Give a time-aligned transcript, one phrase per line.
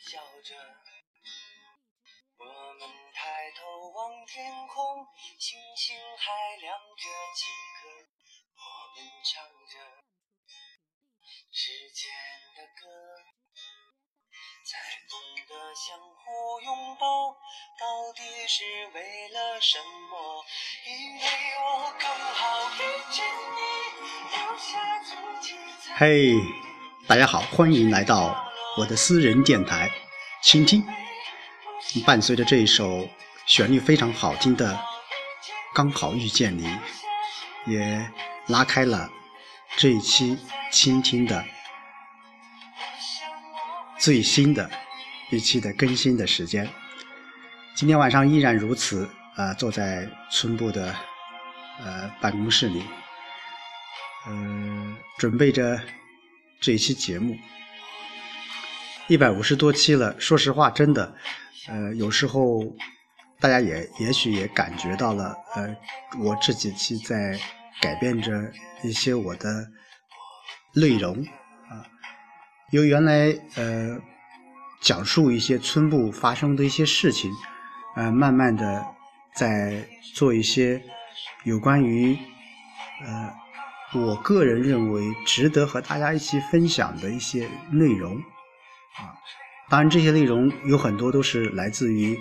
[0.00, 0.54] 笑着，
[2.36, 5.06] 我们抬头望天空，
[5.38, 7.46] 星星还亮着几
[7.78, 7.88] 颗，
[8.58, 9.78] 我们唱着
[11.52, 12.12] 时间
[12.54, 12.82] 的歌，
[14.66, 14.72] 才
[15.08, 15.12] 懂
[15.48, 17.32] 得相互拥抱，
[17.78, 19.78] 到底是为了什
[20.10, 20.44] 么？
[20.86, 21.22] 因为
[21.62, 22.78] 我刚好遇
[23.10, 23.24] 见
[23.56, 23.60] 你，
[24.36, 25.56] 留下足迹
[25.96, 26.34] 嘿
[27.08, 29.88] 大家好，欢迎来到我的私人电台，
[30.42, 30.84] 倾听。
[32.04, 33.08] 伴随着这一首
[33.46, 34.74] 旋律非常好听的
[35.74, 36.66] 《刚好遇见你》，
[37.66, 38.10] 也
[38.48, 39.08] 拉开了
[39.76, 40.36] 这一期
[40.72, 41.44] 倾听的
[43.96, 44.68] 最新的
[45.30, 46.68] 一期的更新的时间。
[47.76, 50.92] 今天晚上依然如此，呃，坐在村部的
[51.80, 52.82] 呃办公室里，
[54.26, 55.80] 呃，准备着
[56.60, 57.36] 这一期节目。
[59.06, 61.14] 一百五十多期了，说实话，真的，
[61.68, 62.64] 呃，有时候
[63.38, 65.76] 大家也也许也感觉到了，呃，
[66.20, 67.38] 我这几期在
[67.82, 68.50] 改变着
[68.82, 69.68] 一些我的
[70.74, 71.14] 内容
[71.68, 71.84] 啊，
[72.70, 74.00] 由原来呃
[74.80, 77.30] 讲述一些村部发生的一些事情，
[77.96, 78.86] 呃，慢慢的
[79.36, 80.82] 在做一些
[81.44, 82.16] 有关于
[83.04, 83.34] 呃
[84.00, 88.18] 我个人认为值得和大家一起分享的一些内容。
[88.96, 89.18] 啊，
[89.68, 92.16] 当然这些内容有很多都是来自于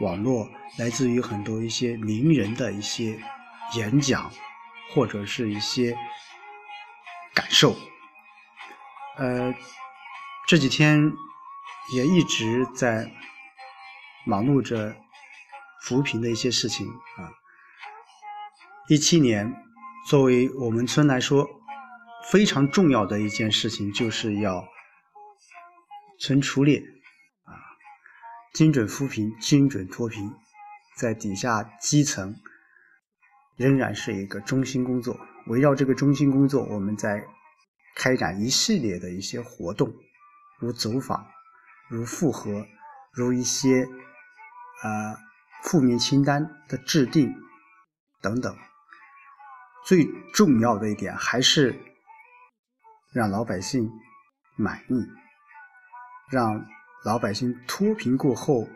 [0.00, 0.48] 网络，
[0.78, 3.18] 来自于很多一些名人的一些
[3.74, 4.30] 演讲，
[4.92, 5.96] 或者是一些
[7.32, 7.74] 感受。
[9.16, 9.54] 呃，
[10.46, 11.10] 这几天
[11.94, 13.10] 也一直在
[14.26, 14.94] 忙碌着
[15.82, 17.32] 扶贫的一些事情啊。
[18.88, 19.54] 一七年，
[20.06, 21.48] 作为我们村来说，
[22.30, 24.68] 非常重要的一件事情就是要。
[26.18, 26.80] 存出列
[27.44, 27.54] 啊，
[28.52, 30.32] 精准扶贫、精准脱贫，
[30.96, 32.34] 在底下基层
[33.56, 35.18] 仍然是一个中心工作。
[35.46, 37.24] 围绕这个中心工作，我们在
[37.96, 39.94] 开展一系列的一些活动，
[40.58, 41.26] 如走访、
[41.88, 42.66] 如复核、
[43.12, 43.88] 如一些
[44.82, 45.16] 呃
[45.62, 47.34] 负面清单的制定
[48.20, 48.56] 等等。
[49.86, 51.80] 最重要的一点还是
[53.12, 53.90] 让老百姓
[54.56, 55.06] 满意。
[56.30, 56.62] 让
[57.04, 58.68] 老百姓脱贫过后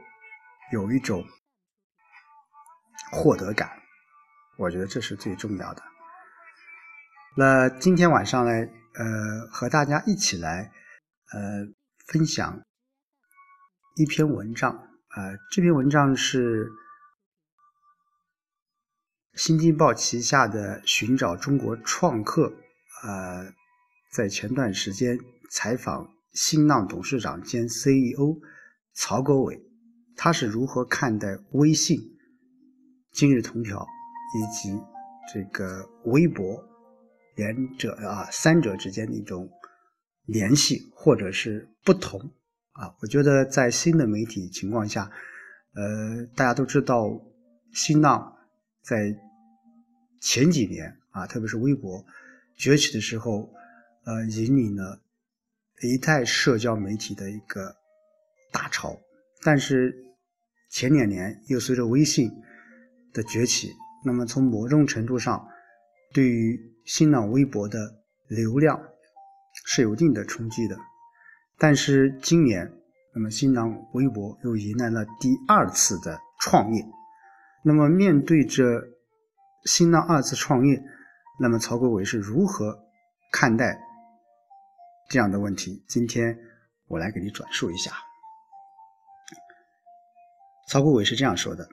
[0.73, 1.23] 有一种
[3.11, 3.71] 获得感，
[4.57, 5.83] 我觉得这是最重要的。
[7.37, 8.51] 那今天晚上呢，
[8.95, 10.73] 呃，和大家一起来
[11.33, 11.41] 呃
[12.07, 12.63] 分享
[13.97, 14.73] 一篇文章，
[15.15, 16.71] 呃，这篇文章是
[19.35, 22.49] 《新京报》旗下的《寻找中国创客》
[23.07, 23.53] 呃，
[24.11, 25.19] 在前段时间
[25.51, 26.12] 采访。
[26.33, 28.41] 新浪董事长兼 CEO
[28.95, 29.63] 曹国伟，
[30.17, 31.99] 他是如何看待微信、
[33.13, 33.87] 今日头条
[34.35, 34.81] 以及
[35.33, 36.65] 这个微博
[37.37, 39.51] 两者啊三者之间的一种
[40.25, 42.19] 联系或者是不同
[42.73, 42.95] 啊？
[43.01, 45.11] 我觉得在新的媒体情况下，
[45.75, 47.21] 呃，大家都知道
[47.75, 48.35] 新浪
[48.83, 49.15] 在
[50.19, 52.03] 前几年啊，特别是微博
[52.57, 53.53] 崛起的时候，
[54.05, 54.99] 呃，引领了。
[55.81, 57.75] 一代社交媒体的一个
[58.53, 58.97] 大潮，
[59.43, 59.95] 但是
[60.71, 62.31] 前两年又随着微信
[63.13, 63.71] 的崛起，
[64.05, 65.49] 那么从某种程度上，
[66.15, 67.79] 对于新浪微博的
[68.29, 68.81] 流量
[69.67, 70.77] 是有一定的冲击的。
[71.59, 72.73] 但是今年，
[73.15, 76.85] 那么新浪微博又迎来了第二次的创业。
[77.65, 78.83] 那么面对着
[79.65, 80.83] 新浪二次创业，
[81.41, 82.79] 那么曹国伟是如何
[83.33, 83.81] 看待？
[85.13, 86.35] 这样的问题，今天
[86.89, 87.93] 我来给你转述一下。
[90.71, 91.69] 曹国伟是这样说的：“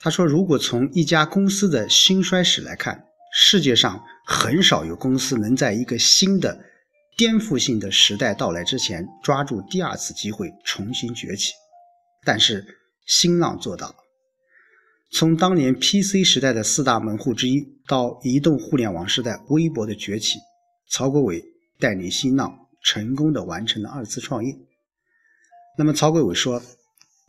[0.00, 6.64] 他说，如果从一家公司的兴衰史来看，世界上很少有公司能在一个新的
[7.16, 11.52] 颠覆性的时代到来之前抓住第二次机会重新崛起。
[12.24, 12.66] 但是
[13.06, 13.94] 新浪做到了。
[15.12, 20.40] 从当年 PC 时代的四大门户之一，到移动互联网时代微博的崛起，
[20.90, 21.40] 曹国伟
[21.78, 24.54] 带领新浪。”成功的完成了二次创业。
[25.76, 26.62] 那么曹国伟说，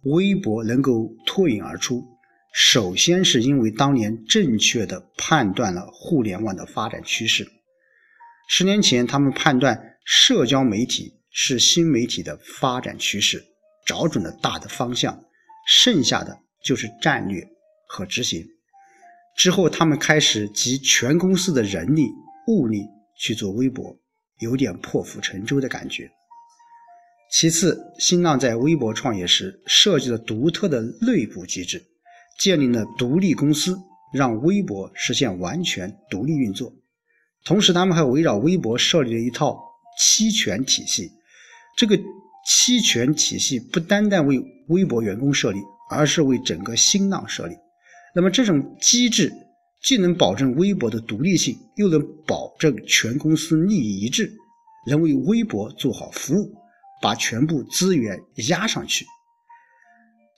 [0.03, 2.03] 微博能够脱颖而出，
[2.53, 7.47] 首先是因为当年正确的判断了互联网的发展趋势。
[8.47, 13.43] 十年前，他们判断社交媒体是新媒体的发展趋势，
[13.87, 15.23] 找准了大的方向，
[15.67, 17.43] 剩下的就是战略
[17.87, 18.45] 和执行。
[19.35, 22.07] 之后，他们开始集全公司的人力
[22.47, 22.85] 物力
[23.17, 23.97] 去做微博。
[24.39, 26.11] 有点破釜沉舟的感觉，
[27.31, 31.83] 其次，新浪在微博创业时设计了独特的内部机制，
[32.39, 33.77] 建立了独立公司，
[34.13, 36.73] 让微博实现完全独立运作。
[37.43, 39.59] 同时，他们还围绕微博设立了一套
[39.97, 41.11] 期权体系。
[41.77, 41.97] 这个
[42.47, 45.59] 期权体系不单单为微博员工设立，
[45.89, 47.55] 而是为整个新浪设立。
[48.13, 49.31] 那么，这种机制
[49.85, 54.31] 既能保证微博的独立性，又能保证全公司利益一致，
[54.89, 56.53] 能为微博做好服务。
[57.01, 58.17] 把全部资源
[58.47, 59.05] 压上去。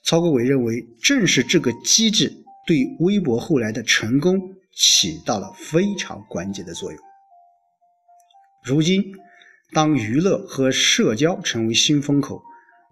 [0.04, 2.30] 曹国伟认为，正是这个机制
[2.66, 4.38] 对微博后来的成功
[4.74, 7.00] 起到了非常关键的作用。
[8.64, 9.02] 如今，
[9.72, 12.42] 当娱乐和社交成为新风口，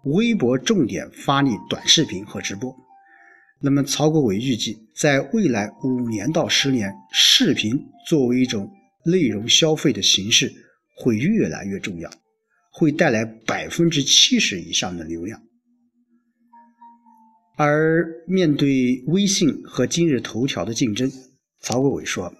[0.05, 2.73] 微博重点发力短视频和直播。
[3.59, 7.77] 那么，曹国伟预计，在未来五年到十年，视频
[8.07, 8.69] 作为一种
[9.05, 10.51] 内容消费的形式，
[10.95, 12.09] 会越来越重要。
[12.69, 15.41] 会带来百分之七十以上的流量，
[17.57, 21.11] 而面对微信和今日头条的竞争，
[21.59, 22.31] 曹国伟说：“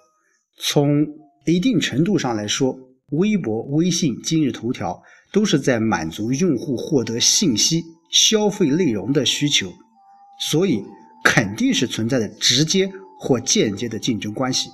[0.62, 1.04] 从
[1.48, 2.78] 一定程度上来说，
[3.14, 5.02] 微博、微信、今日头条
[5.34, 7.82] 都是在满足用户获得信息、
[8.12, 9.74] 消费内容的需求，
[10.40, 10.84] 所以
[11.30, 12.90] 肯定是存在着直接
[13.20, 14.70] 或间接的竞争关系。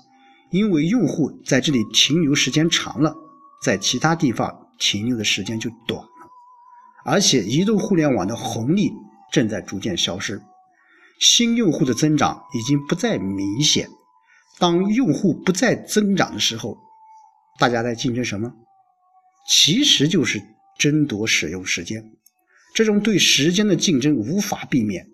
[0.51, 3.15] 因为用户在这里停留时间长了，
[3.63, 6.07] 在其他地方。”停留的时间就短了，
[7.05, 8.91] 而且移动互联网的红利
[9.31, 10.41] 正在逐渐消失，
[11.21, 13.87] 新用户的增长已经不再明显。
[14.59, 16.75] 当用户不再增长的时候，
[17.59, 18.51] 大家在竞争什么？
[19.47, 20.41] 其实就是
[20.77, 22.03] 争夺使用时间。
[22.73, 25.07] 这种对时间的竞争无法避免。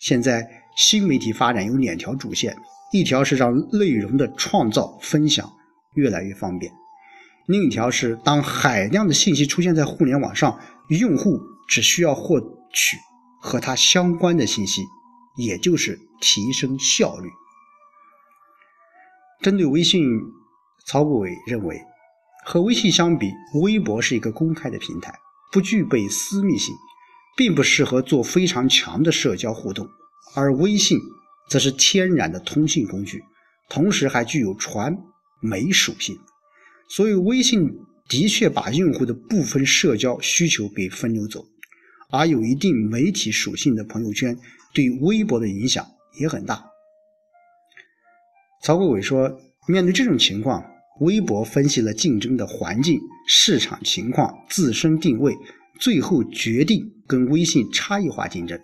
[0.00, 2.56] 现在新媒体发展有两条主线，
[2.92, 5.52] 一条是让内容的创造分享
[5.94, 6.72] 越来越方便。
[7.46, 10.56] 另一条是，当海量的信息出现在互联网上，
[10.88, 12.40] 用户只需要获
[12.72, 12.96] 取
[13.40, 14.84] 和它相关的信息，
[15.36, 17.28] 也就是提升效率。
[19.42, 20.00] 针对微信，
[20.86, 21.82] 曹国伟认为，
[22.44, 23.32] 和微信相比，
[23.62, 25.12] 微博是一个公开的平台，
[25.50, 26.72] 不具备私密性，
[27.36, 29.88] 并不适合做非常强的社交互动，
[30.38, 31.00] 而微信
[31.50, 33.24] 则是天然的通信工具，
[33.68, 34.96] 同时还具有传
[35.40, 36.16] 媒属性。
[36.88, 37.68] 所以，微信
[38.08, 41.44] 的确把用户的部分社交需求给分流走，
[42.10, 44.38] 而有一定媒体属性的朋友圈
[44.72, 45.84] 对微博的影响
[46.20, 46.64] 也很大。
[48.62, 50.64] 曹国伟说：“面对这种情况，
[51.00, 55.36] 微博分析了竞争的环境、市场情况、自身定位，
[55.80, 58.56] 最后决定跟微信差异化竞争，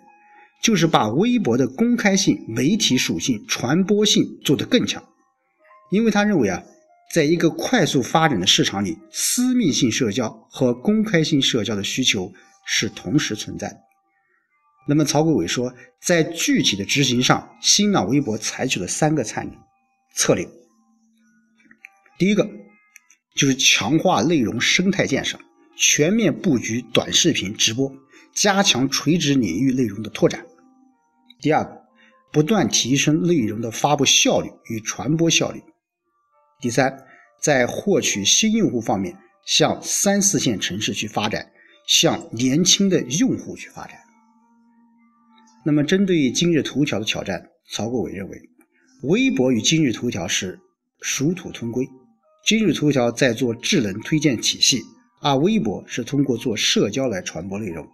[0.61, 5.03] 就是把微博的公开性、媒体属性、传播性做得更强，
[5.91, 6.63] 因为他认为啊。”
[7.13, 12.33] 在一个快速发展的市场里，私密性社交和公开性社交的需求
[12.65, 13.77] 是同时存在的。
[14.87, 19.51] 那么，曹国伟说，在具体的执行上，新浪微博采取了三个策略。
[20.15, 20.49] 策略
[22.17, 22.49] 第一个
[23.35, 25.39] 就是强化内容生态建设，
[25.77, 27.95] 全面布局短视频直播，
[28.35, 30.45] 加强垂直领域内容的拓展。
[31.39, 31.81] 第二个，
[32.33, 35.63] 不断提升内容的发布效率与传播效率。
[36.59, 37.05] 第三，
[37.41, 41.49] 在获取新用户方面，向三四线城市去发展，
[41.87, 43.97] 向年轻的用户去发展。
[45.63, 48.37] 那么，针对今日头条的挑战，曹国伟认为，
[49.03, 50.59] 微博与今日头条是
[50.99, 51.87] 殊途同归。
[52.45, 54.81] 今日头条在做智能推荐体系，
[55.21, 57.87] 而微博是通过做社交来传播内容。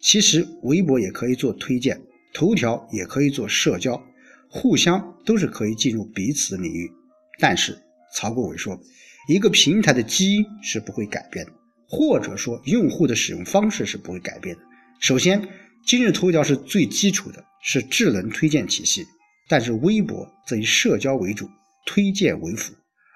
[0.00, 2.00] 其实，微博也可以做推荐，
[2.32, 4.00] 头条也可以做社交，
[4.48, 6.90] 互相都是可以进入彼此的领域，
[7.38, 7.78] 但是。
[8.14, 8.80] 曹国伟说
[9.28, 11.52] ：“一个平台的基因是不会改变的，
[11.86, 14.62] 或者说用户的使用方式是不会改变的。
[14.98, 15.46] 首先，
[15.84, 19.02] 今日头条是最基础的，是智能推荐体系；
[19.46, 21.50] 但是微博则以社交为主，
[21.84, 22.72] 推荐为辅，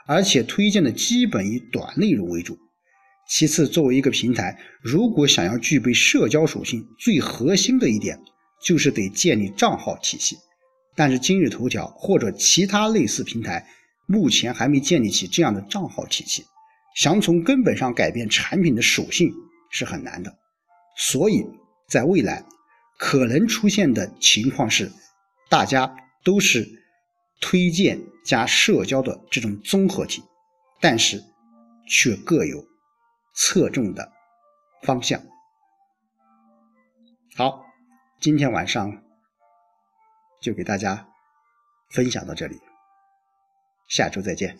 [0.07, 2.59] 而且推荐的基本以短内容为主。
[3.35, 8.21] 其次，作为一个平台，如果想要具备社交属性，最核心的一点
[8.63, 10.37] 就是得建立账号体系。
[10.95, 13.67] 但是今日头条或者其他类似平台。”
[14.07, 16.45] 目前还没建立起这样的账号体系，
[16.95, 19.33] 想从根本上改变产品的属性
[19.71, 20.37] 是很难的。
[20.99, 21.43] 所以，
[21.89, 22.45] 在未来
[22.99, 24.93] 可能出现的情况是，
[25.49, 26.69] 大家都是
[27.41, 30.21] 推荐加社交的这种综合体，
[30.81, 31.23] 但是
[31.89, 32.63] 却各有
[33.35, 34.13] 侧重的
[34.83, 35.21] 方向。
[37.37, 37.65] 好，
[38.21, 39.03] 今天晚上
[40.41, 41.09] 就给大家
[41.91, 42.61] 分享到这里。
[43.89, 44.59] 下周再见。